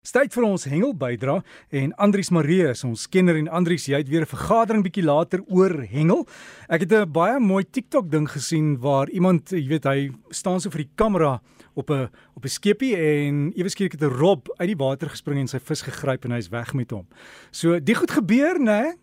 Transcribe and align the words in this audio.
Tyd 0.00 0.32
vir 0.32 0.44
ons 0.48 0.62
hengel 0.64 0.94
bydra 0.96 1.34
en 1.76 1.90
Andrius 2.00 2.30
Maree 2.32 2.70
is 2.70 2.80
ons 2.88 3.02
kenner 3.12 3.36
en 3.36 3.50
Andrius 3.52 3.84
jy 3.84 3.98
het 4.00 4.08
weer 4.08 4.24
'n 4.24 4.32
vergadering 4.32 4.82
bietjie 4.82 5.04
later 5.04 5.42
oor 5.52 5.84
hengel. 5.84 6.24
Ek 6.70 6.88
het 6.88 6.92
'n 6.92 7.12
baie 7.12 7.38
mooi 7.38 7.64
TikTok 7.64 8.08
ding 8.10 8.26
gesien 8.26 8.80
waar 8.80 9.10
iemand, 9.10 9.50
jy 9.50 9.68
weet, 9.68 9.84
hy 9.84 10.10
staan 10.30 10.58
so 10.58 10.70
vir 10.70 10.84
die 10.84 10.92
kamera 10.96 11.42
op 11.76 11.90
'n 11.90 12.08
op 12.34 12.44
'n 12.44 12.48
skepie 12.48 12.96
en 12.96 13.52
ewe 13.54 13.68
skielik 13.68 13.92
het 13.92 14.02
'n 14.02 14.18
rob 14.18 14.48
uit 14.58 14.68
die 14.68 14.84
water 14.84 15.10
gespring 15.10 15.40
en 15.40 15.48
sy 15.48 15.58
vis 15.58 15.82
gegryp 15.82 16.24
en 16.24 16.32
hy's 16.32 16.48
weg 16.48 16.72
met 16.72 16.90
hom. 16.90 17.06
So, 17.50 17.78
dit 17.78 17.96
goed 17.96 18.10
gebeur, 18.10 18.58
né? 18.58 18.96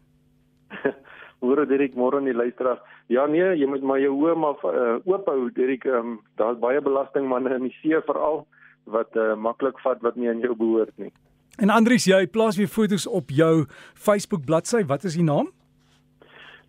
Hoor 1.41 1.67
Dirk 1.67 1.93
môre 1.93 2.17
in 2.17 2.25
die 2.25 2.33
luisteraar. 2.33 2.81
Ja 3.07 3.27
nee, 3.27 3.55
jy 3.55 3.67
moet 3.67 3.83
maar 3.83 3.99
jou 3.99 4.13
oë 4.13 4.35
maar 4.35 4.55
uh, 4.63 4.99
oop 5.05 5.27
hou 5.27 5.51
Dirk. 5.51 5.85
Um, 5.85 6.21
Daar's 6.37 6.57
baie 6.57 6.81
belastingmanne 6.81 7.55
in 7.55 7.63
die 7.69 7.77
see 7.81 8.01
veral 8.01 8.47
wat 8.87 9.15
uh, 9.15 9.35
maklik 9.35 9.79
vat 9.83 10.01
wat 10.01 10.15
nie 10.15 10.29
aan 10.29 10.39
jou 10.43 10.55
behoort 10.55 10.95
nie. 10.97 11.11
En 11.57 11.69
Andries, 11.73 12.05
jy 12.05 12.27
plaas 12.29 12.57
weer 12.57 12.69
foto's 12.69 13.07
op 13.07 13.31
jou 13.33 13.65
Facebook 13.93 14.45
bladsy. 14.45 14.83
Wat 14.85 15.03
is 15.03 15.17
die 15.17 15.25
naam? 15.25 15.49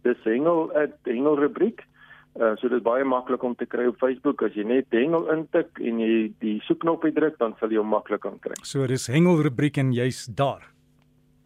Dis 0.06 0.20
Hengel 0.24 0.70
at 0.72 0.96
Hengel 1.04 1.36
rubriek. 1.36 1.84
Uh, 2.38 2.54
so 2.60 2.70
dit 2.70 2.78
is 2.78 2.84
baie 2.86 3.04
maklik 3.04 3.42
om 3.42 3.54
te 3.58 3.66
kry 3.66 3.88
op 3.90 3.98
Facebook 3.98 4.44
as 4.46 4.54
jy 4.54 4.64
net 4.68 4.86
Hengel 4.94 5.26
intik 5.34 5.80
en 5.82 5.98
jy 5.98 6.28
die 6.44 6.56
soekknopie 6.68 7.10
druk 7.16 7.38
dan 7.40 7.56
sal 7.58 7.72
jy 7.74 7.80
hom 7.82 7.90
maklik 7.90 8.22
kan 8.22 8.38
kry. 8.44 8.54
So 8.62 8.86
dis 8.86 9.08
Hengel 9.10 9.42
rubriek 9.42 9.80
en 9.82 9.90
jy's 9.96 10.26
daar. 10.30 10.68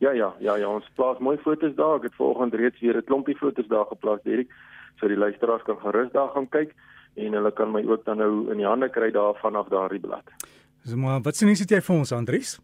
Ja 0.04 0.12
ja, 0.12 0.32
ja 0.42 0.58
ja, 0.58 0.68
ons 0.68 0.86
plaas 0.98 1.20
mooi 1.22 1.38
foto's 1.40 1.74
daar. 1.78 2.00
Ek 2.00 2.10
het 2.10 2.18
vanoggend 2.18 2.54
reeds 2.60 2.80
weer 2.84 2.98
'n 2.98 3.08
klompie 3.08 3.38
foto's 3.38 3.68
daar 3.70 3.86
geplaas, 3.88 4.22
Derek, 4.22 4.50
so 5.00 5.08
die 5.08 5.16
luisteraars 5.16 5.62
kan 5.62 5.78
gerus 5.78 6.12
daar 6.12 6.28
gaan 6.34 6.48
kyk 6.48 6.74
en 7.14 7.32
hulle 7.32 7.52
kan 7.52 7.72
my 7.72 7.82
ook 7.86 8.04
dan 8.04 8.18
nou 8.18 8.50
in 8.50 8.58
die 8.58 8.66
hande 8.66 8.88
kry 8.88 9.10
daar 9.10 9.34
vanaf 9.40 9.68
daardie 9.68 10.00
blad. 10.00 10.24
So 10.84 10.96
maar 10.96 11.20
wat 11.22 11.36
sien 11.38 11.48
jy 11.48 11.78
vir 11.80 11.94
ons 11.94 12.12
Andries? 12.12 12.56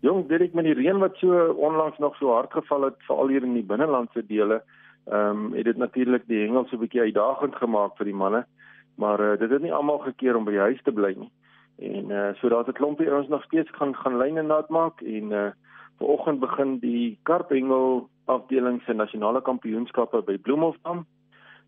Jong, 0.00 0.22
dit 0.28 0.40
ek 0.40 0.54
met 0.56 0.64
die 0.64 0.76
reën 0.76 0.96
wat 1.00 1.18
so 1.20 1.52
onlangs 1.66 1.98
nog 2.00 2.16
so 2.16 2.32
hard 2.32 2.52
geval 2.52 2.88
het 2.88 2.96
veral 3.04 3.32
hier 3.32 3.44
in 3.44 3.52
die 3.56 3.64
binnelandse 3.64 4.22
dele, 4.28 4.62
ehm 5.04 5.44
um, 5.44 5.52
het 5.52 5.64
dit 5.68 5.76
natuurlik 5.76 6.24
die 6.28 6.40
hengel 6.46 6.64
so 6.68 6.76
'n 6.76 6.80
bietjie 6.80 7.04
uitdagend 7.04 7.56
gemaak 7.56 7.96
vir 7.96 8.06
die 8.08 8.16
manne. 8.22 8.44
Maar 8.96 9.20
uh, 9.20 9.38
dit 9.38 9.50
het 9.50 9.62
nie 9.62 9.72
almal 9.72 9.98
gekeer 9.98 10.36
om 10.36 10.44
by 10.44 10.52
die 10.52 10.66
huis 10.68 10.80
te 10.84 10.92
bly 10.92 11.12
nie. 11.18 11.30
En 11.78 12.10
uh, 12.10 12.32
so 12.40 12.48
daar's 12.48 12.68
'n 12.68 12.80
klompie 12.80 13.12
ons 13.12 13.28
nog 13.28 13.44
steeds 13.44 13.70
gaan 13.76 13.94
gaan 13.94 14.18
lyne 14.18 14.42
nat 14.42 14.68
maak 14.68 15.00
en 15.00 15.32
uh, 15.32 15.50
vanoggend 15.98 16.40
begin 16.40 16.78
die 16.78 17.18
karphengel 17.22 18.08
afdeling 18.24 18.82
se 18.82 18.92
nasionale 18.92 19.42
kampioenskappe 19.42 20.22
by 20.22 20.38
Bloemhofdam. 20.38 21.06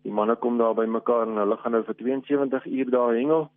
Die 0.01 0.11
manne 0.11 0.35
kom 0.35 0.57
daar 0.57 0.73
by 0.73 0.85
mekaar 0.85 1.27
en 1.27 1.37
hulle 1.37 1.57
gaan 1.57 1.71
nou 1.71 1.83
vir 1.83 1.95
72 1.95 2.65
uur 2.65 2.89
daar 2.89 3.13
hengel 3.13 3.49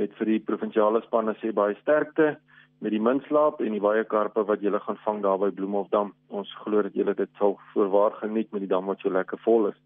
met 0.00 0.14
vir 0.18 0.26
die 0.26 0.40
provinsiale 0.40 1.02
spanne 1.06 1.34
sê 1.40 1.52
baie 1.54 1.76
sterkte 1.80 2.34
met 2.84 2.92
die 2.92 3.00
minslaap 3.00 3.60
en 3.64 3.72
die 3.72 3.82
baie 3.82 4.04
karpe 4.04 4.44
wat 4.48 4.62
julle 4.64 4.80
gaan 4.82 4.98
vang 5.04 5.22
daar 5.24 5.38
by 5.40 5.50
Bloemhofdam. 5.54 6.12
Ons 6.28 6.50
glo 6.64 6.82
dat 6.82 6.96
julle 6.98 7.14
dit 7.16 7.30
sal 7.38 7.56
voorwaar 7.72 8.18
geniet 8.20 8.50
met 8.52 8.64
die 8.64 8.70
dam 8.72 8.90
wat 8.90 9.00
so 9.00 9.12
lekker 9.12 9.40
vol 9.44 9.70
is. 9.70 9.78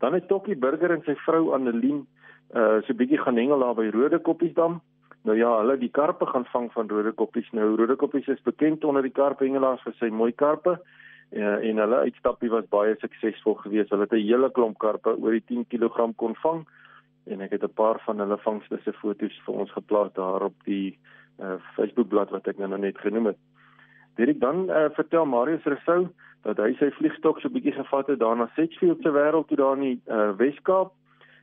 Dan 0.00 0.16
het 0.16 0.28
Tokkie 0.28 0.56
Burger 0.56 0.94
en 0.94 1.04
sy 1.04 1.16
vrou 1.26 1.50
Annelien 1.56 2.06
uh 2.54 2.80
so 2.86 2.92
'n 2.92 2.96
bietjie 2.96 3.20
gaan 3.20 3.36
hengel 3.36 3.58
daar 3.58 3.74
by 3.74 3.90
Rodekoppiesdam. 3.90 4.80
Nou 5.22 5.36
ja, 5.36 5.50
hulle 5.60 5.76
die 5.78 5.90
karpe 5.92 6.26
gaan 6.26 6.44
vang 6.44 6.72
van 6.72 6.88
Rodekoppies. 6.88 7.50
Nou 7.52 7.76
Rodekoppies 7.76 8.28
is 8.28 8.42
bekend 8.42 8.84
onder 8.84 9.02
die 9.02 9.12
karphengelaars 9.12 9.82
vir 9.82 9.94
sy 9.98 10.08
mooi 10.08 10.32
karpe. 10.32 10.80
Uh, 11.32 11.62
en 11.62 11.78
hulle 11.78 11.96
uitstappie 11.96 12.50
was 12.50 12.64
baie 12.68 12.96
suksesvol 12.98 13.54
geweest. 13.54 13.90
Hulle 13.90 14.02
het 14.02 14.12
'n 14.12 14.26
hele 14.26 14.50
klomp 14.50 14.78
karpe 14.78 15.14
oor 15.14 15.30
die 15.30 15.44
10 15.46 15.66
kg 15.68 16.16
kon 16.16 16.34
vang 16.34 16.66
en 17.26 17.40
ek 17.40 17.50
het 17.50 17.64
'n 17.64 17.74
paar 17.74 18.00
van 18.06 18.18
hulle 18.18 18.38
vangste 18.38 18.78
se 18.84 18.92
foto's 18.92 19.40
vir 19.44 19.54
ons 19.54 19.72
geplaas 19.72 20.12
daar 20.12 20.42
op 20.42 20.54
die 20.64 20.98
uh, 21.38 21.54
Facebookblad 21.76 22.30
wat 22.30 22.46
ek 22.46 22.58
nou 22.58 22.78
net 22.78 22.98
genoem 22.98 23.26
het. 23.26 23.38
Dit 24.14 24.40
dan 24.40 24.70
uh, 24.70 24.88
vertel 24.92 25.26
Marius 25.26 25.64
Rousseau 25.64 26.08
dat 26.42 26.56
hy 26.56 26.74
sy 26.78 26.90
vliegstok 26.90 27.40
so 27.40 27.48
bietjie 27.48 27.72
gevat 27.72 28.06
het 28.06 28.18
daar 28.18 28.36
na 28.36 28.50
Sedgefield 28.54 29.02
se 29.02 29.12
wêreld 29.12 29.48
toe 29.48 29.56
daar 29.56 29.76
in 29.76 29.80
die 29.80 30.00
uh, 30.08 30.32
Weskaap 30.36 30.92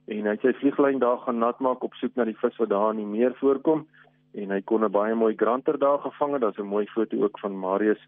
en 0.08 0.26
hy 0.26 0.36
het 0.36 0.42
sy 0.42 0.54
vlieglyn 0.54 1.00
daar 1.00 1.18
gaan 1.18 1.40
nat 1.40 1.60
maak 1.60 1.84
op 1.84 1.94
soek 1.94 2.16
na 2.16 2.26
die 2.26 2.38
vis 2.42 2.58
wat 2.58 2.70
daar 2.70 2.92
in 2.92 3.04
die 3.04 3.12
meer 3.18 3.36
voorkom 3.42 3.86
en 4.34 4.52
hy 4.52 4.62
kon 4.62 4.84
'n 4.84 4.92
baie 4.92 5.16
mooi 5.16 5.36
granter 5.36 5.78
daar 5.78 6.00
gevang 6.00 6.34
het. 6.34 6.42
Daar's 6.42 6.58
'n 6.58 6.74
mooi 6.74 6.86
foto 6.88 7.24
ook 7.24 7.40
van 7.40 7.60
Marius 7.60 8.02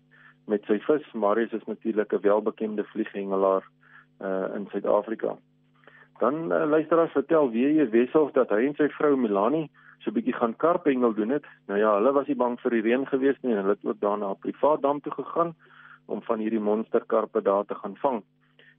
met 0.48 0.64
sy 0.66 0.80
vis. 0.80 1.06
Marius 1.14 1.52
is 1.54 1.66
natuurlik 1.66 2.14
'n 2.14 2.22
welbekende 2.22 2.84
vlieghengelaar 2.84 3.64
uh, 4.22 4.56
in 4.56 4.68
Suid-Afrika. 4.72 5.38
Dan 6.20 6.52
uh, 6.52 6.66
luisteraars 6.68 7.12
vertel 7.12 7.52
weer 7.52 7.72
jy 7.72 7.90
Wessels 7.90 8.34
dat 8.36 8.50
hy 8.50 8.66
en 8.68 8.76
sy 8.76 8.90
vrou 8.98 9.16
Melanie 9.18 9.70
so 10.00 10.12
'n 10.12 10.14
bietjie 10.14 10.36
gaan 10.36 10.56
karphengel 10.56 11.14
doen 11.14 11.30
het. 11.30 11.46
Nou 11.68 11.80
ja, 11.80 11.94
hulle 11.96 12.12
was 12.12 12.28
nie 12.28 12.36
bang 12.36 12.60
vir 12.60 12.72
die 12.72 12.82
reën 12.82 13.06
gewees 13.08 13.40
nie 13.42 13.54
en 13.54 13.62
hulle 13.64 13.76
het 13.76 13.86
ook 13.86 14.00
daarna 14.00 14.32
'n 14.32 14.40
privaat 14.40 14.82
dam 14.82 15.02
toe 15.02 15.12
gegaan 15.12 15.56
om 16.06 16.22
van 16.22 16.40
hierdie 16.40 16.60
monsterkarpe 16.60 17.42
daar 17.42 17.66
te 17.66 17.76
gaan 17.76 17.96
vang. 17.96 18.24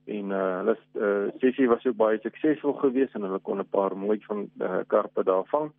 En 0.05 0.29
uh, 0.29 0.57
hulle 0.57 0.77
uh, 0.97 1.31
sessie 1.39 1.67
was 1.69 1.85
ook 1.85 1.95
baie 1.95 2.19
suksesvol 2.19 2.73
geweest 2.73 3.15
en 3.15 3.21
hulle 3.21 3.39
kon 3.39 3.59
'n 3.59 3.69
paar 3.69 3.97
mooi 3.97 4.19
van 4.27 4.49
uh, 4.59 4.81
karpe 4.87 5.23
daar 5.23 5.45
vang. 5.45 5.71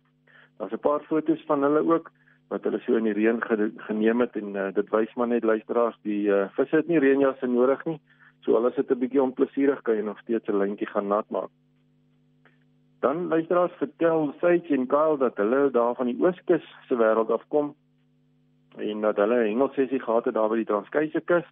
Daar's 0.57 0.73
'n 0.73 0.79
paar 0.79 0.99
foto's 0.99 1.43
van 1.45 1.63
hulle 1.63 1.83
ook 1.93 2.11
wat 2.47 2.63
hulle 2.63 2.79
so 2.79 2.95
in 2.95 3.03
die 3.03 3.13
reën 3.13 3.41
ge 3.41 3.71
geneem 3.77 4.19
het 4.21 4.35
en 4.35 4.55
uh, 4.55 4.73
dit 4.73 4.89
wys 4.89 5.13
maar 5.15 5.27
net 5.27 5.43
luisteraars 5.43 5.97
die 6.01 6.27
uh, 6.27 6.47
visse 6.55 6.75
het 6.75 6.87
nie 6.87 6.99
reënjasse 6.99 7.47
nodig 7.47 7.85
nie. 7.85 7.99
So 8.43 8.55
al 8.55 8.67
is 8.67 8.75
dit 8.75 8.91
'n 8.91 8.99
bietjie 8.99 9.21
onplesierig 9.21 9.81
kan 9.81 9.95
jy 9.95 10.01
nog 10.03 10.19
steeds 10.19 10.47
'n 10.47 10.57
lyntjie 10.57 10.87
gaan 10.87 11.07
nat 11.07 11.29
maak. 11.29 11.49
Dan 12.99 13.27
luisteraars 13.27 13.71
vertel 13.77 14.33
Sage 14.39 14.73
en 14.75 14.87
Kyle 14.87 15.17
dat 15.17 15.37
hulle 15.37 15.71
daar 15.71 15.95
van 15.95 16.05
die 16.05 16.19
Ooskus 16.19 16.65
se 16.87 16.95
wêreld 16.95 17.31
af 17.31 17.43
kom 17.47 17.75
en 18.77 19.01
dat 19.01 19.15
hulle 19.15 19.43
'n 19.43 19.47
hengelsessie 19.47 19.99
gehad 19.99 20.25
het 20.25 20.33
daar 20.33 20.49
by 20.49 20.55
die 20.55 20.71
Transkeise 20.71 21.21
kus 21.21 21.45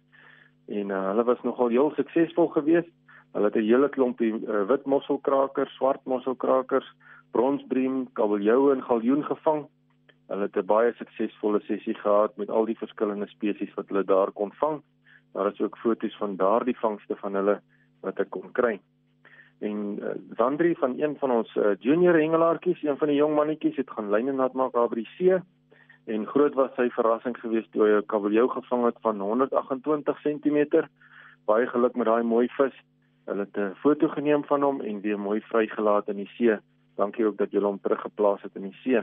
en 0.68 0.88
uh, 0.88 1.08
hulle 1.08 1.24
was 1.24 1.42
nogal 1.42 1.68
heel 1.68 1.90
suksesvol 1.90 2.48
geweest. 2.48 2.90
Hulle 3.32 3.44
het 3.44 3.56
'n 3.56 3.68
hele 3.68 3.88
klompie 3.88 4.32
uh, 4.32 4.66
wit 4.68 4.84
mosselkrakers, 4.84 5.74
swart 5.74 6.04
mosselkrakers, 6.04 6.94
bronsbream, 7.30 8.12
kabeljou 8.12 8.72
en 8.72 8.82
galjoen 8.82 9.24
gevang. 9.24 9.66
Hulle 10.28 10.42
het 10.42 10.56
'n 10.56 10.66
baie 10.66 10.92
suksesvolle 10.92 11.60
sessie 11.60 11.94
gehad 11.94 12.36
met 12.36 12.50
al 12.50 12.64
die 12.64 12.78
verskillende 12.78 13.26
spesies 13.26 13.74
wat 13.74 13.88
hulle 13.88 14.04
daar 14.04 14.30
kon 14.30 14.52
vang. 14.52 14.82
Daar 15.32 15.52
is 15.52 15.60
ook 15.60 15.78
foto's 15.78 16.16
van 16.16 16.36
daardie 16.36 16.78
vangste 16.78 17.16
van 17.16 17.34
hulle 17.34 17.60
wat 18.00 18.18
ek 18.18 18.30
kon 18.30 18.52
kry. 18.52 18.80
En 19.62 19.98
uh, 20.02 20.14
Wandri 20.36 20.74
van 20.74 20.98
een 20.98 21.16
van 21.18 21.30
ons 21.30 21.54
uh, 21.56 21.74
junior 21.78 22.18
hengelaartjies, 22.18 22.82
een 22.82 22.98
van 22.98 23.08
die 23.08 23.16
jong 23.16 23.34
mannetjies 23.34 23.76
het 23.78 23.90
gaan 23.90 24.10
lyne 24.10 24.32
nat 24.32 24.56
maak 24.58 24.72
daar 24.74 24.88
by 24.90 24.98
die 25.02 25.10
see. 25.16 25.38
En 26.10 26.26
groot 26.26 26.54
was 26.58 26.72
sy 26.74 26.88
verrassing 26.90 27.36
geweest 27.38 27.70
toe 27.72 27.84
hy 27.86 27.92
'n 28.00 28.06
kabeljou 28.10 28.48
gevang 28.50 28.84
het 28.84 28.98
van 29.06 29.20
128 29.20 30.18
cm. 30.22 30.58
Baie 31.46 31.66
geluk 31.66 31.94
met 31.94 32.06
daai 32.06 32.22
mooi 32.22 32.48
vis. 32.58 32.74
Hulle 33.26 33.46
het 33.46 33.56
'n 33.56 33.74
foto 33.82 34.08
geneem 34.08 34.44
van 34.44 34.62
hom 34.62 34.80
en 34.80 35.00
weer 35.00 35.18
mooi 35.18 35.40
vrygelaat 35.40 36.08
in 36.08 36.16
die 36.16 36.30
see. 36.36 36.58
Dankie 36.96 37.26
ook 37.26 37.36
dat 37.36 37.50
julle 37.50 37.66
hom 37.66 37.80
teruggeplaas 37.80 38.42
het 38.42 38.54
in 38.54 38.62
die 38.62 38.78
see. 38.82 39.00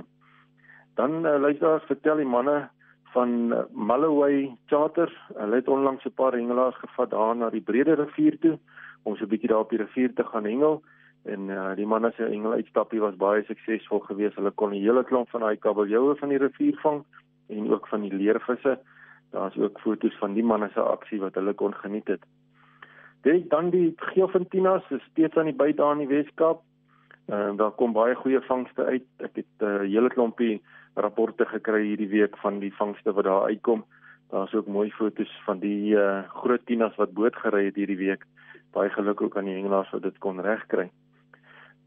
Dan 0.96 1.26
uh, 1.26 1.40
luisteraars 1.40 1.84
vertel 1.84 2.16
die 2.16 2.26
manne 2.26 2.70
van 3.12 3.54
Malloway 3.72 4.58
Charter. 4.66 5.10
Hulle 5.34 5.56
het 5.56 5.68
onlangs 5.68 6.06
'n 6.06 6.14
paar 6.16 6.34
hengelaars 6.34 6.76
gevat 6.76 7.10
daar 7.10 7.36
na 7.36 7.50
die 7.50 7.62
Brede 7.62 7.94
rivier 7.94 8.40
toe 8.40 8.60
om 9.04 9.16
so 9.16 9.24
'n 9.24 9.28
bietjie 9.28 9.50
daar 9.50 9.60
op 9.60 9.70
die 9.70 9.80
rivier 9.80 10.14
te 10.14 10.24
gaan 10.24 10.44
hengel. 10.46 10.84
En 11.24 11.50
uh, 11.50 11.76
die 11.76 11.86
manne 11.86 12.12
se 12.16 12.24
hengel 12.24 12.52
uitstappie 12.52 13.00
was 13.00 13.16
baie 13.16 13.44
suksesvol 13.44 14.00
geweest. 14.00 14.36
Hulle 14.36 14.52
kon 14.52 14.70
'n 14.70 14.82
hele 14.82 15.04
klomp 15.04 15.30
van 15.30 15.42
daai 15.42 15.58
kabeljoue 15.58 16.16
van 16.16 16.30
die 16.30 16.38
rivier 16.38 16.78
vang 16.82 17.04
en 17.48 17.72
ook 17.72 17.88
van 17.88 18.02
die 18.02 18.14
leervisse. 18.14 18.80
Daar's 19.32 19.58
ook 19.58 19.80
foto's 19.80 20.18
van 20.18 20.34
die 20.34 20.44
manne 20.44 20.70
se 20.74 20.82
aksie 20.82 21.20
wat 21.20 21.36
hulle 21.36 21.54
kon 21.54 21.74
geniet 21.74 22.08
het. 22.08 22.24
Dit 23.22 23.50
dan 23.50 23.70
die 23.70 23.94
geofintinas 23.96 24.84
is 24.90 25.04
steeds 25.12 25.38
aan 25.38 25.46
die 25.46 25.54
byt 25.54 25.78
daar 25.78 25.92
in 25.92 26.08
die 26.08 26.16
Weskaap. 26.16 26.62
En 27.26 27.52
uh, 27.52 27.58
daar 27.58 27.72
kom 27.72 27.94
baie 27.94 28.16
goeie 28.16 28.42
vangste 28.42 28.86
uit. 28.86 29.04
Ek 29.18 29.36
het 29.36 29.46
'n 29.60 29.66
uh, 29.66 29.80
hele 29.80 30.10
klompie 30.10 30.62
rapporte 30.96 31.46
gekry 31.46 31.84
hierdie 31.86 32.10
week 32.10 32.38
van 32.38 32.60
die 32.60 32.74
vangste 32.76 33.14
wat 33.14 33.26
daar 33.26 33.50
uitkom. 33.50 33.86
Daar's 34.30 34.54
ook 34.54 34.68
mooi 34.68 34.92
foto's 34.92 35.32
van 35.46 35.60
die 35.60 35.96
uh, 35.98 36.24
groot 36.30 36.66
tinas 36.66 36.96
wat 36.96 37.14
boot 37.14 37.36
gery 37.36 37.66
het 37.66 37.76
hierdie 37.76 37.98
week. 37.98 38.26
Baie 38.74 38.90
geluk 38.90 39.22
ook 39.22 39.38
aan 39.38 39.50
die 39.50 39.56
hengelaars 39.58 39.90
wat 39.92 40.02
dit 40.06 40.18
kon 40.18 40.42
regkry. 40.42 40.90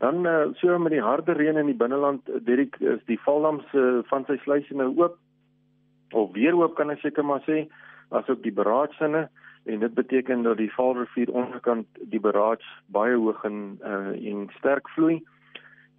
Dan 0.03 0.27
uh, 0.27 0.50
so 0.59 0.79
met 0.79 0.93
die 0.93 1.03
harde 1.03 1.32
reën 1.32 1.56
in 1.56 1.71
die 1.71 1.79
binneland, 1.79 2.27
Dirk, 2.43 2.77
is 2.81 3.05
die 3.06 3.21
Valdam 3.23 3.61
se 3.71 3.79
uh, 3.79 4.00
van 4.11 4.27
sy 4.27 4.37
sluise 4.43 4.75
nou 4.75 4.91
oop. 4.99 5.19
Of 6.11 6.32
weer 6.35 6.56
oop 6.59 6.75
kan 6.75 6.91
ek 6.91 7.05
seker 7.05 7.25
maar 7.25 7.44
sê, 7.47 7.69
asook 8.11 8.43
die 8.43 8.53
beraadsinne 8.53 9.29
en 9.71 9.79
dit 9.79 9.94
beteken 9.94 10.43
dat 10.43 10.59
die 10.59 10.73
Vaalrivier 10.75 11.31
onderkant 11.31 11.87
die 12.11 12.21
beraad 12.21 12.65
baie 12.91 13.15
hoog 13.15 13.44
en 13.47 13.79
uh, 13.87 14.11
en 14.11 14.49
sterk 14.59 14.91
vloei. 14.97 15.21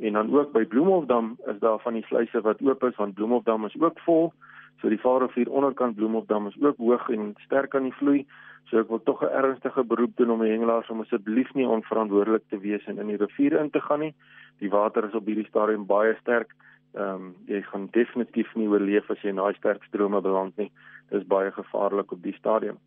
En 0.04 0.18
dan 0.20 0.32
ook 0.36 0.52
by 0.52 0.66
Bloemhofdam 0.68 1.38
is 1.48 1.60
daar 1.64 1.80
van 1.80 1.98
die 1.98 2.06
sluise 2.10 2.42
wat 2.44 2.62
oop 2.62 2.84
is 2.84 2.96
want 3.00 3.16
Bloemhofdam 3.20 3.66
is 3.66 3.78
ook 3.80 4.00
vol. 4.06 4.34
So 4.82 4.92
die 4.92 5.00
Vaalrivier 5.00 5.52
onderkant 5.52 5.96
Bloemhofdam 5.96 6.48
is 6.52 6.58
ook 6.60 6.78
hoog 6.78 7.10
en 7.10 7.34
sterk 7.46 7.76
aan 7.76 7.88
die 7.88 7.98
vloei. 8.00 8.26
So 8.68 8.80
ek 8.80 8.92
wil 8.92 9.04
tog 9.04 9.24
'n 9.24 9.32
ernstige 9.32 9.84
beroep 9.84 10.18
doen 10.18 10.32
om 10.32 10.42
die 10.44 10.52
hengelaars 10.52 10.90
om 10.90 11.02
asseblief 11.02 11.54
nie 11.54 11.68
onverantwoordelik 11.68 12.44
te 12.50 12.60
wees 12.60 12.86
en 12.86 13.00
in 13.00 13.08
die 13.08 13.18
riviere 13.18 13.60
in 13.60 13.70
te 13.70 13.82
gaan 13.82 14.00
nie. 14.00 14.14
Die 14.60 14.70
water 14.70 15.04
is 15.06 15.16
op 15.16 15.26
hierdie 15.26 15.48
stadium 15.48 15.86
baie 15.86 16.16
sterk 16.20 16.54
Ehm 16.94 17.14
um, 17.14 17.30
jy 17.50 17.62
gaan 17.66 17.88
definitief 17.92 18.52
nie 18.54 18.68
oorleef 18.70 19.08
as 19.10 19.22
jy 19.26 19.32
in 19.34 19.40
daai 19.42 19.56
sterk 19.58 19.82
strome 19.88 20.20
beland 20.22 20.58
nie. 20.62 20.70
Dit 21.10 21.24
is 21.24 21.30
baie 21.30 21.50
gevaarlik 21.52 22.12
op 22.14 22.20
die 22.22 22.36
stadium. 22.38 22.78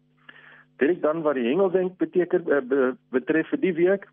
Dit 0.79 1.01
dan 1.03 1.25
wat 1.25 1.35
die 1.35 1.49
hengelwenk 1.49 1.97
beteken 1.99 2.47
uh, 2.47 2.61
be, 2.63 2.93
betref 3.11 3.51
vir 3.51 3.63
die 3.65 3.73
week. 3.75 4.07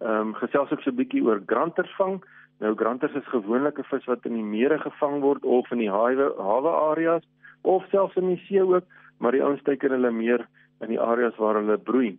Ehm 0.00 0.32
um, 0.32 0.34
gesels 0.40 0.74
ek 0.74 0.82
so 0.82 0.90
'n 0.90 0.98
bietjie 0.98 1.22
oor 1.22 1.42
granters 1.46 1.94
vang. 2.00 2.18
Nou 2.58 2.74
granters 2.74 3.14
is 3.14 3.26
gewoonlik 3.28 3.78
'n 3.78 3.88
vis 3.90 4.04
wat 4.04 4.24
in 4.24 4.32
die 4.32 4.42
mere 4.42 4.78
gevang 4.78 5.20
word 5.20 5.44
of 5.44 5.70
in 5.70 5.78
die 5.78 5.90
hawe 5.90 6.32
hawe 6.38 6.72
areas 6.92 7.22
of 7.62 7.84
selfs 7.90 8.16
in 8.16 8.28
die 8.28 8.42
see 8.46 8.62
ook, 8.62 8.84
maar 9.18 9.32
die 9.32 9.42
ouens 9.42 9.62
teiken 9.62 9.90
hulle 9.90 10.10
meer 10.10 10.46
in 10.80 10.88
die 10.88 11.00
areas 11.00 11.36
waar 11.36 11.54
hulle 11.54 11.78
broei. 11.78 12.18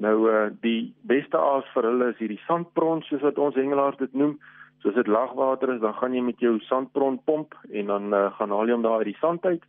Nou 0.00 0.30
uh 0.30 0.48
die 0.60 0.94
beste 1.02 1.36
aas 1.36 1.68
vir 1.74 1.82
hulle 1.82 2.08
is 2.08 2.18
hierdie 2.18 2.40
sandprons 2.46 3.06
soos 3.06 3.20
wat 3.20 3.38
ons 3.38 3.54
hengelaars 3.54 3.98
dit 4.00 4.14
noem. 4.14 4.38
So 4.80 4.88
as 4.88 4.94
dit 4.94 5.06
lagwater 5.06 5.74
is, 5.74 5.80
dan 5.80 5.94
gaan 5.94 6.14
jy 6.14 6.22
met 6.24 6.40
jou 6.40 6.58
sandpron 6.64 7.18
pomp 7.24 7.54
en 7.70 7.86
dan 7.86 8.14
uh, 8.14 8.30
gaan 8.38 8.50
haal 8.50 8.66
jy 8.66 8.72
hom 8.78 8.82
daar 8.86 9.04
uit 9.04 9.12
die 9.12 9.20
sand 9.20 9.44
uit. 9.44 9.62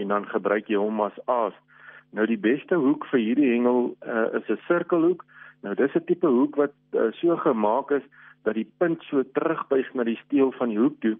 En 0.00 0.08
dan 0.08 0.26
gebruik 0.26 0.68
jy 0.72 0.80
hom 0.80 1.00
as 1.04 1.18
aas. 1.26 1.52
Nou 2.16 2.24
die 2.26 2.40
beste 2.40 2.78
hoek 2.80 3.04
vir 3.12 3.20
hierdie 3.20 3.50
hengel 3.52 3.92
uh, 4.06 4.28
is 4.38 4.48
'n 4.48 4.60
sirkelhoek. 4.66 5.24
Nou 5.62 5.74
dis 5.74 5.94
'n 5.94 6.04
tipe 6.08 6.26
hoek 6.26 6.56
wat 6.56 6.72
uh, 6.92 7.12
so 7.20 7.36
gemaak 7.36 7.90
is 7.90 8.06
dat 8.46 8.54
die 8.54 8.68
punt 8.78 9.02
so 9.10 9.24
terugbuig 9.34 9.88
na 9.94 10.04
die 10.06 10.20
steel 10.24 10.52
van 10.58 10.70
die 10.70 10.78
hoek 10.78 11.00
toe, 11.02 11.16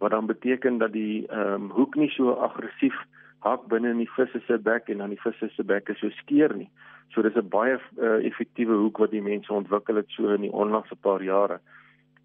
wat 0.00 0.10
dan 0.10 0.26
beteken 0.26 0.78
dat 0.80 0.92
die 0.96 1.26
ehm 1.28 1.68
um, 1.68 1.70
hoek 1.76 1.98
nie 2.00 2.10
so 2.10 2.32
aggressief 2.48 2.96
hak 3.44 3.66
binne 3.70 3.90
in 3.90 4.00
die 4.02 4.10
vis 4.16 4.32
se 4.46 4.58
bek 4.58 4.88
en 4.88 5.02
dan 5.02 5.12
die 5.14 5.20
vis 5.20 5.38
se 5.56 5.64
bek 5.66 5.88
is 5.92 6.00
so 6.00 6.10
skeer 6.22 6.54
nie. 6.56 6.68
So 7.14 7.22
dis 7.22 7.36
'n 7.36 7.48
baie 7.48 7.78
uh, 7.98 8.18
effektiewe 8.24 8.76
hoek 8.82 8.98
wat 8.98 9.10
die 9.10 9.22
mense 9.22 9.52
ontwikkel 9.52 9.96
het 10.00 10.10
so 10.16 10.28
in 10.34 10.46
die 10.46 10.52
onlangse 10.52 10.96
paar 10.96 11.22
jare. 11.22 11.60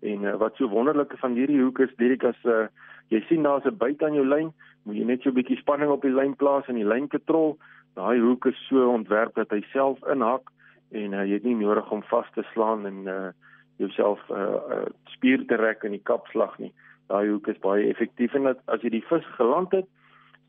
En 0.02 0.24
uh, 0.24 0.36
wat 0.38 0.56
so 0.56 0.70
wonderlik 0.70 1.14
van 1.20 1.34
hierdie 1.34 1.62
hoek 1.62 1.80
is, 1.80 1.96
Dirk 1.98 2.24
as 2.24 2.40
uh, 2.46 2.68
jy 3.10 3.22
sien 3.28 3.44
daar's 3.44 3.66
'n 3.66 3.78
byt 3.78 4.04
aan 4.04 4.14
jou 4.14 4.26
lyn, 4.26 4.54
moet 4.84 4.96
jy 4.96 5.06
net 5.06 5.22
so 5.22 5.30
'n 5.30 5.40
bietjie 5.40 5.58
spanning 5.58 5.92
op 5.92 6.02
die 6.02 6.14
lyn 6.14 6.36
plaas 6.36 6.68
en 6.68 6.76
die 6.76 6.88
lyn 6.88 7.08
kontrol. 7.08 7.58
Daai 7.96 8.20
hoek 8.20 8.46
is 8.46 8.68
so 8.70 8.90
ontwerp 8.94 9.36
dat 9.36 9.50
hy 9.50 9.62
self 9.74 10.00
inhak 10.08 10.52
en 10.92 11.14
uh, 11.14 11.26
jy 11.26 11.34
het 11.34 11.44
nie 11.44 11.56
nodig 11.56 11.92
om 11.92 12.04
vas 12.04 12.30
te 12.34 12.44
slaan 12.54 12.86
en 12.86 13.08
uh, 13.08 13.32
jouself 13.78 14.20
uh, 14.30 14.60
uh, 14.74 14.86
spier 15.14 15.44
te 15.48 15.58
rek 15.60 15.86
in 15.88 15.96
die 15.96 16.04
kapslag 16.04 16.58
nie. 16.62 16.74
Daai 17.12 17.30
hoek 17.30 17.48
is 17.48 17.60
baie 17.64 17.88
effektief 17.90 18.36
en 18.36 18.50
dat 18.50 18.62
as 18.74 18.84
jy 18.84 18.92
die 18.98 19.06
vis 19.10 19.26
geland 19.38 19.74
het, 19.76 19.88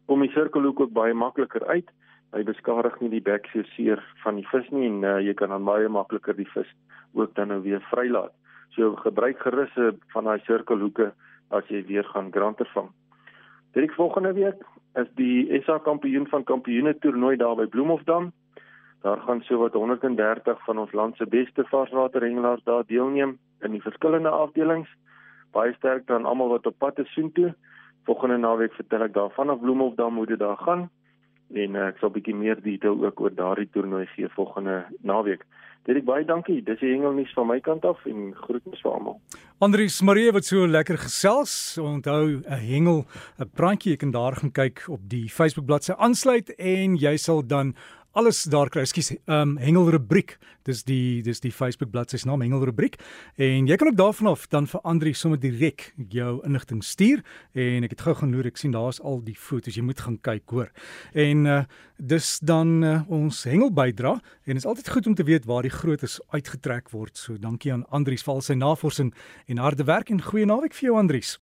kom 0.08 0.24
die 0.24 0.32
sirkelhoek 0.32 0.80
ook 0.80 0.94
baie 0.96 1.14
makliker 1.14 1.64
uit. 1.68 1.90
Hy 2.36 2.42
beskadig 2.44 2.96
nie 3.00 3.12
die 3.12 3.24
bek 3.24 3.48
so 3.52 3.64
seer 3.74 4.02
van 4.24 4.40
die 4.40 4.46
vis 4.50 4.68
nie 4.74 4.88
en 4.88 5.04
uh, 5.04 5.18
jy 5.24 5.36
kan 5.36 5.52
dan 5.54 5.68
baie 5.68 5.88
makliker 5.88 6.36
die 6.36 6.48
vis 6.54 6.68
ook 7.16 7.34
dan 7.36 7.52
nou 7.52 7.60
weer 7.64 7.84
vrylaat. 7.92 8.34
So 8.76 8.96
gebruik 9.04 9.40
gerus 9.42 9.72
van 10.12 10.28
daai 10.28 10.40
sirkelhoeke 10.46 11.12
as 11.50 11.68
jy 11.72 11.84
weer 11.88 12.04
gaan 12.12 12.32
granter 12.32 12.68
vang. 12.74 12.90
Dit 13.76 13.94
volgende 13.96 14.32
week 14.32 14.60
is 15.00 15.08
die 15.16 15.62
SA 15.64 15.78
kampioen 15.84 16.26
van 16.28 16.44
kampioene 16.44 16.94
toernooi 16.98 17.36
daar 17.36 17.56
by 17.56 17.66
Bloemhofdam. 17.66 18.32
Daar 19.02 19.20
gaan 19.20 19.42
so 19.46 19.58
wat 19.58 19.72
130 19.72 20.64
van 20.64 20.78
ons 20.78 20.92
land 20.92 21.16
se 21.16 21.26
beste 21.26 21.64
varswaterhengelaars 21.70 22.64
daar 22.64 22.86
deelneem 22.86 23.38
in 23.60 23.70
die 23.70 23.82
verskillende 23.82 24.28
afdelings. 24.28 24.88
Baie 25.52 25.72
sterkte 25.74 26.12
aan 26.12 26.26
almal 26.26 26.48
wat 26.48 26.66
op 26.66 26.78
pad 26.78 26.98
is 26.98 27.12
soontoe. 27.12 27.54
Volgende 28.04 28.36
naweek 28.36 28.72
vertel 28.72 29.02
ek 29.02 29.14
daarvan 29.14 29.50
of 29.50 29.60
Bloemhofdam 29.60 30.16
hoe 30.16 30.26
dit 30.26 30.38
daar 30.38 30.56
gaan 30.56 30.88
en 31.56 31.76
ek 31.80 32.00
sal 32.00 32.12
bietjie 32.12 32.36
meer 32.36 32.58
detail 32.60 32.98
ook 33.04 33.20
oor 33.20 33.32
daardie 33.34 33.68
toernooi 33.72 34.04
gee 34.14 34.28
volgende 34.34 34.82
naweek. 35.00 35.46
Dit 35.88 36.04
baie 36.04 36.24
dankie. 36.28 36.58
Dis 36.60 36.80
die 36.82 36.90
hengelnuus 36.90 37.30
van 37.32 37.46
my 37.48 37.56
kant 37.64 37.86
af 37.88 38.02
en 38.08 38.34
groetnis 38.36 38.82
vir 38.84 38.92
almal. 38.92 39.14
Andrius 39.64 40.02
Marie 40.04 40.28
wat 40.36 40.44
so 40.44 40.66
lekker 40.68 40.98
gesels. 41.00 41.78
Onthou 41.80 42.42
'n 42.44 42.60
hengel, 42.60 43.06
'n 43.40 43.50
brandjie, 43.54 43.92
jy 43.92 43.96
kan 43.96 44.10
daar 44.10 44.36
gaan 44.36 44.52
kyk 44.52 44.84
op 44.88 45.00
die 45.08 45.28
Facebook 45.30 45.66
bladsy 45.66 45.92
aansluit 45.92 46.50
en 46.58 46.96
jy 46.96 47.16
sal 47.16 47.46
dan 47.46 47.74
alles 48.18 48.42
daar 48.50 48.68
kry. 48.72 48.82
Ekskuus, 48.82 49.12
ehm 49.14 49.54
um, 49.54 49.56
Hengel 49.62 49.90
rubriek. 49.94 50.38
Dis 50.66 50.82
die 50.84 51.22
dis 51.22 51.40
die 51.40 51.52
Facebook 51.54 51.90
bladsy 51.94 52.18
se 52.18 52.26
naam 52.26 52.42
Hengel 52.42 52.64
rubriek. 52.66 52.98
En 53.36 53.66
jy 53.66 53.76
kan 53.78 53.92
ook 53.92 53.96
daarvan 53.96 54.26
af 54.32 54.48
dan 54.50 54.66
vir 54.66 54.80
Andri 54.82 55.12
sommer 55.14 55.38
direk 55.40 55.92
jou 56.10 56.40
inligting 56.44 56.82
stuur 56.84 57.22
en 57.54 57.86
ek 57.86 57.94
het 57.94 58.02
gou 58.06 58.14
gaan 58.18 58.34
loer, 58.34 58.50
ek 58.50 58.58
sien 58.58 58.74
daar's 58.74 59.00
al 59.00 59.22
die 59.24 59.36
foto's. 59.38 59.76
Jy 59.78 59.84
moet 59.86 60.00
gaan 60.00 60.18
kyk, 60.20 60.50
hoor. 60.50 60.72
En 61.14 61.46
uh 61.46 61.62
dis 61.98 62.38
dan 62.46 62.84
uh, 62.86 63.00
ons 63.10 63.40
Hengel 63.44 63.72
bydra 63.74 64.12
en 64.46 64.56
is 64.56 64.66
altyd 64.66 64.88
goed 64.88 65.06
om 65.10 65.14
te 65.18 65.24
weet 65.26 65.48
waar 65.50 65.66
die 65.66 65.72
grootes 65.74 66.20
uitgetrek 66.30 66.92
word. 66.94 67.18
So 67.18 67.34
dankie 67.42 67.72
aan 67.74 67.82
Andri 67.90 68.14
vir 68.18 68.34
al 68.34 68.42
sy 68.46 68.54
navorsing 68.54 69.10
en 69.50 69.58
harde 69.58 69.84
werk 69.84 70.12
en 70.14 70.22
goeie 70.22 70.46
naweek 70.46 70.76
vir 70.78 70.90
jou 70.90 70.98
Andrius. 70.98 71.36